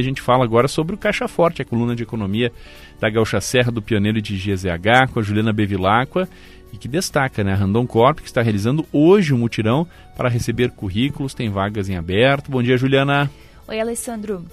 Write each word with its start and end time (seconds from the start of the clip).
A 0.00 0.04
gente 0.04 0.22
fala 0.22 0.44
agora 0.44 0.68
sobre 0.68 0.94
o 0.94 0.96
Caixa 0.96 1.26
Forte, 1.26 1.60
a 1.60 1.64
coluna 1.64 1.96
de 1.96 2.04
economia 2.04 2.52
da 3.00 3.10
Gaúcha 3.10 3.40
Serra 3.40 3.72
do 3.72 3.82
Pioneiro 3.82 4.22
de 4.22 4.36
GZH, 4.36 5.12
com 5.12 5.18
a 5.18 5.22
Juliana 5.24 5.52
Bevilacqua, 5.52 6.28
e 6.72 6.76
que 6.76 6.86
destaca, 6.86 7.42
né, 7.42 7.52
a 7.52 7.56
Randon 7.56 7.84
Corp, 7.84 8.20
que 8.20 8.28
está 8.28 8.40
realizando 8.40 8.86
hoje 8.92 9.34
um 9.34 9.38
mutirão 9.38 9.88
para 10.16 10.28
receber 10.28 10.70
currículos, 10.70 11.34
tem 11.34 11.50
vagas 11.50 11.88
em 11.88 11.96
aberto. 11.96 12.48
Bom 12.48 12.62
dia, 12.62 12.78
Juliana. 12.78 13.28
Oi, 13.66 13.80
Alessandro. 13.80 14.44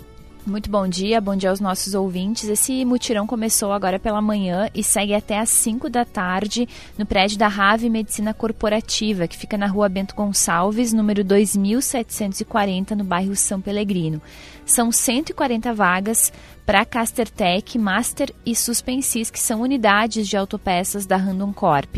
Muito 0.45 0.69
bom 0.69 0.87
dia, 0.87 1.19
bom 1.19 1.35
dia 1.35 1.49
aos 1.49 1.59
nossos 1.59 1.95
ouvintes. 1.95 2.47
Esse 2.47 2.85
mutirão 2.85 3.25
começou 3.25 3.71
agora 3.71 3.97
pela 3.97 4.21
manhã 4.21 4.69
e 4.75 4.83
segue 4.83 5.15
até 5.15 5.39
às 5.39 5.49
5 5.49 5.89
da 5.89 6.05
tarde 6.05 6.69
no 6.95 7.03
prédio 7.03 7.35
da 7.35 7.47
Rave 7.47 7.89
Medicina 7.89 8.31
Corporativa, 8.31 9.27
que 9.27 9.35
fica 9.35 9.57
na 9.57 9.65
rua 9.65 9.89
Bento 9.89 10.13
Gonçalves, 10.13 10.93
número 10.93 11.23
2740, 11.23 12.95
no 12.95 13.03
bairro 13.03 13.35
São 13.35 13.59
Pelegrino. 13.59 14.21
São 14.67 14.91
140 14.91 15.73
vagas 15.73 16.31
para 16.63 16.85
Castertech, 16.85 17.79
Master 17.79 18.31
e 18.45 18.55
Suspensis, 18.55 19.31
que 19.31 19.39
são 19.39 19.61
unidades 19.61 20.27
de 20.27 20.37
autopeças 20.37 21.07
da 21.07 21.17
Randon 21.17 21.53
Corp. 21.53 21.97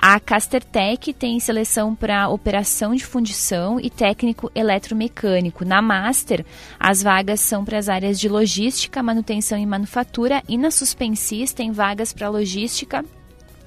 A 0.00 0.20
Castertech 0.20 1.12
tem 1.12 1.40
seleção 1.40 1.92
para 1.92 2.28
operação 2.28 2.94
de 2.94 3.04
fundição 3.04 3.80
e 3.80 3.90
técnico 3.90 4.48
eletromecânico. 4.54 5.64
Na 5.64 5.82
Master, 5.82 6.46
as 6.78 7.02
vagas 7.02 7.40
são 7.40 7.64
para 7.64 7.78
as 7.78 7.88
áreas 7.88 8.20
de 8.20 8.28
logística, 8.28 9.02
manutenção 9.02 9.58
e 9.58 9.66
manufatura, 9.66 10.40
e 10.48 10.56
na 10.56 10.70
Suspensis 10.70 11.52
tem 11.52 11.72
vagas 11.72 12.12
para 12.12 12.28
logística 12.28 13.04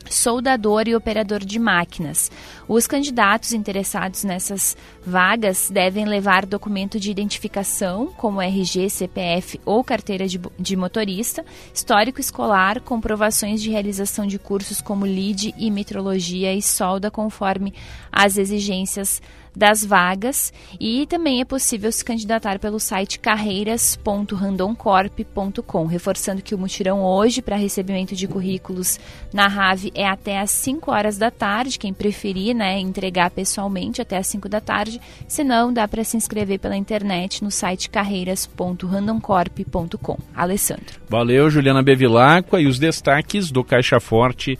soldador 0.10 0.88
e 0.88 0.96
operador 0.96 1.40
de 1.40 1.60
máquinas. 1.60 2.32
Os 2.68 2.88
candidatos 2.88 3.54
interessados 3.54 4.24
nessas 4.24 4.76
vagas 5.06 5.70
devem 5.70 6.06
levar 6.06 6.46
documento 6.46 7.00
de 7.00 7.12
identificação, 7.12 8.08
como 8.18 8.42
RG, 8.42 8.90
CPF 8.90 9.60
ou 9.66 9.84
carteira 9.84 10.28
de, 10.28 10.40
de 10.58 10.76
motorista, 10.76 11.46
histórico 11.74 12.20
escolar, 12.20 12.82
comprovações 12.82 13.62
de 13.62 13.70
realização 13.70 14.26
de 14.26 14.40
cursos 14.40 14.82
como 14.82 15.06
LID 15.06 15.54
e 15.58 15.70
metrologia 15.70 16.54
e 16.54 16.62
solda 16.62 17.12
conforme 17.12 17.74
as 18.12 18.38
exigências 18.38 19.22
das 19.56 19.84
vagas 19.84 20.54
e 20.80 21.08
também 21.08 21.42
é 21.42 21.46
possível 21.46 21.92
se 21.92 22.06
candidatar 22.06 22.60
pelo 22.60 22.80
site 22.80 23.20
carreiras.randomcorp.com, 23.20 25.86
reforçando 25.86 26.42
que 26.42 26.56
o 26.56 26.58
mutirão 26.58 27.04
hoje 27.04 27.42
para 27.42 27.58
recebimento 27.58 28.16
de 28.16 28.26
currículos 28.28 28.98
na 29.34 29.50
É 29.94 30.08
até 30.08 30.40
às 30.40 30.52
5 30.52 30.90
horas 30.92 31.18
da 31.18 31.30
tarde, 31.30 31.78
quem 31.80 31.94
preferir, 31.94 32.56
né, 32.56 32.80
entregar 32.80 33.30
pessoalmente 33.32 34.02
até 34.02 34.16
às 34.18 34.28
5 34.28 34.48
da 34.48 34.62
tarde, 34.62 35.02
senão 35.28 35.74
dá 35.74 35.86
para 35.88 36.04
se 36.04 36.18
inscrever 36.18 36.60
pela 36.60 36.76
internet 36.76 37.44
no 37.44 37.52
site 37.52 37.90
carreiras.randomcorp.com. 37.90 40.18
Alessandro. 40.36 41.02
Valeu, 41.10 41.50
Juliana 41.50 41.82
Bevilacqua 41.84 42.62
e 42.62 42.68
os 42.68 42.78
destaques 42.80 43.52
do 43.52 43.64
Caixa 43.64 44.00
Forte 44.00 44.58